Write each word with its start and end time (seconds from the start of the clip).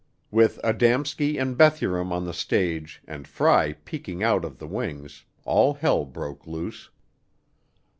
With 0.31 0.59
Adamski 0.63 1.39
and 1.39 1.55
Bethurum 1.55 2.11
on 2.11 2.25
the 2.25 2.33
stage 2.33 3.03
and 3.07 3.27
Fry 3.27 3.73
peeking 3.85 4.23
out 4.23 4.43
of 4.43 4.57
the 4.57 4.65
wings 4.65 5.25
all 5.45 5.75
hell 5.75 6.05
broke 6.05 6.47
loose. 6.47 6.89